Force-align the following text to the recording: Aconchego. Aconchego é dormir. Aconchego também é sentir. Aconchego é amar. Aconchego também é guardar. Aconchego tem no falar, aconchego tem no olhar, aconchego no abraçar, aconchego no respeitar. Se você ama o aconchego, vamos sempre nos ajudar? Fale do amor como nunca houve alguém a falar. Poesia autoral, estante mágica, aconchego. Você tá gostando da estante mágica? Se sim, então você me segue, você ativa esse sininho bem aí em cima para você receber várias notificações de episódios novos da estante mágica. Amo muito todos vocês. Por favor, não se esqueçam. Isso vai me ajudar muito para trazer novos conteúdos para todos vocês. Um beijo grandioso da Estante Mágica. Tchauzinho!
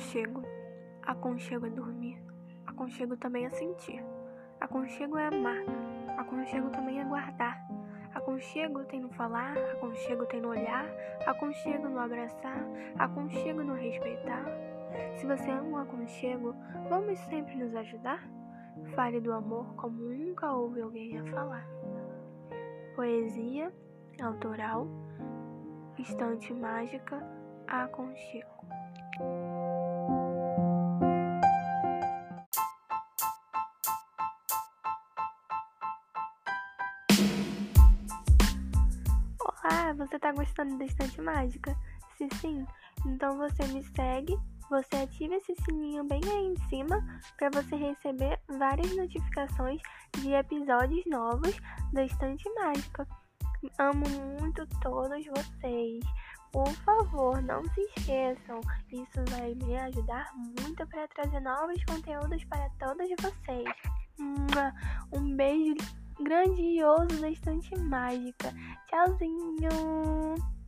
Aconchego. 0.00 0.42
Aconchego 1.02 1.66
é 1.66 1.70
dormir. 1.70 2.22
Aconchego 2.66 3.18
também 3.18 3.44
é 3.44 3.50
sentir. 3.50 4.02
Aconchego 4.58 5.18
é 5.18 5.26
amar. 5.26 5.62
Aconchego 6.16 6.70
também 6.70 7.02
é 7.02 7.04
guardar. 7.04 7.60
Aconchego 8.14 8.82
tem 8.84 9.00
no 9.00 9.10
falar, 9.10 9.54
aconchego 9.74 10.24
tem 10.24 10.40
no 10.40 10.48
olhar, 10.48 10.86
aconchego 11.26 11.86
no 11.86 11.98
abraçar, 11.98 12.64
aconchego 12.98 13.62
no 13.62 13.74
respeitar. 13.74 14.42
Se 15.16 15.26
você 15.26 15.50
ama 15.50 15.68
o 15.68 15.82
aconchego, 15.82 16.56
vamos 16.88 17.18
sempre 17.18 17.56
nos 17.56 17.74
ajudar? 17.74 18.26
Fale 18.94 19.20
do 19.20 19.34
amor 19.34 19.74
como 19.74 20.00
nunca 20.00 20.50
houve 20.50 20.80
alguém 20.80 21.18
a 21.18 21.24
falar. 21.26 21.68
Poesia 22.96 23.70
autoral, 24.20 24.88
estante 25.98 26.54
mágica, 26.54 27.22
aconchego. 27.68 28.60
Você 40.00 40.18
tá 40.18 40.32
gostando 40.32 40.78
da 40.78 40.84
estante 40.84 41.20
mágica? 41.20 41.76
Se 42.16 42.26
sim, 42.36 42.66
então 43.04 43.36
você 43.36 43.66
me 43.68 43.82
segue, 43.94 44.34
você 44.70 44.96
ativa 44.96 45.34
esse 45.34 45.54
sininho 45.64 46.04
bem 46.04 46.20
aí 46.24 46.46
em 46.46 46.68
cima 46.68 47.04
para 47.36 47.50
você 47.50 47.76
receber 47.76 48.40
várias 48.48 48.96
notificações 48.96 49.80
de 50.18 50.32
episódios 50.32 51.04
novos 51.06 51.54
da 51.92 52.04
estante 52.04 52.48
mágica. 52.54 53.06
Amo 53.78 54.08
muito 54.40 54.66
todos 54.80 55.24
vocês. 55.26 56.02
Por 56.50 56.72
favor, 56.76 57.42
não 57.42 57.62
se 57.74 57.80
esqueçam. 57.96 58.60
Isso 58.90 59.22
vai 59.28 59.54
me 59.54 59.76
ajudar 59.76 60.32
muito 60.34 60.86
para 60.86 61.06
trazer 61.08 61.40
novos 61.40 61.84
conteúdos 61.84 62.42
para 62.44 62.70
todos 62.78 63.08
vocês. 63.20 63.68
Um 65.12 65.36
beijo 65.36 65.74
grandioso 66.30 67.20
da 67.20 67.28
Estante 67.28 67.76
Mágica. 67.76 68.54
Tchauzinho! 68.86 70.59